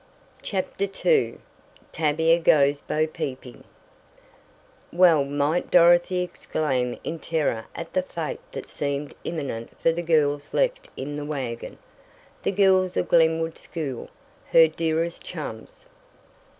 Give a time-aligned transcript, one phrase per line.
[0.41, 1.37] CHAPTER II
[1.91, 3.63] TAVIA GOES BO PEEPING
[4.91, 10.55] Well might Dorothy exclaim in terror at the fate that seemed imminent for the girls
[10.55, 11.77] left in the wagon
[12.41, 14.09] the girls of Glenwood School
[14.47, 15.85] her dearest chums.